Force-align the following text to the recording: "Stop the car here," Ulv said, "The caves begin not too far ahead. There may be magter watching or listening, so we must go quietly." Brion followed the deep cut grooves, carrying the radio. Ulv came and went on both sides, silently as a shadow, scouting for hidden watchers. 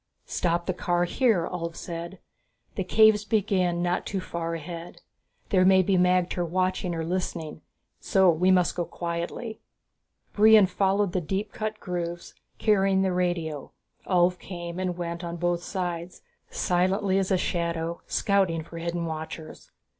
"Stop 0.25 0.65
the 0.65 0.73
car 0.73 1.03
here," 1.03 1.47
Ulv 1.47 1.75
said, 1.75 2.17
"The 2.73 2.83
caves 2.83 3.23
begin 3.23 3.83
not 3.83 4.03
too 4.03 4.19
far 4.19 4.55
ahead. 4.55 5.03
There 5.49 5.63
may 5.63 5.83
be 5.83 5.95
magter 5.95 6.43
watching 6.43 6.95
or 6.95 7.05
listening, 7.05 7.61
so 7.99 8.27
we 8.31 8.49
must 8.49 8.75
go 8.75 8.83
quietly." 8.83 9.59
Brion 10.33 10.65
followed 10.65 11.11
the 11.11 11.21
deep 11.21 11.51
cut 11.53 11.79
grooves, 11.79 12.33
carrying 12.57 13.03
the 13.03 13.13
radio. 13.13 13.73
Ulv 14.07 14.39
came 14.39 14.79
and 14.79 14.97
went 14.97 15.23
on 15.23 15.35
both 15.35 15.61
sides, 15.61 16.23
silently 16.49 17.19
as 17.19 17.29
a 17.29 17.37
shadow, 17.37 18.01
scouting 18.07 18.63
for 18.63 18.79
hidden 18.79 19.05
watchers. 19.05 19.69